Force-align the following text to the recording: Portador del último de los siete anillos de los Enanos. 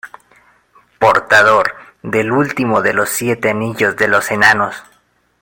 Portador 0.97 1.73
del 2.01 2.31
último 2.31 2.81
de 2.81 2.93
los 2.95 3.07
siete 3.09 3.51
anillos 3.51 3.95
de 3.97 4.07
los 4.07 4.31
Enanos. 4.31 4.83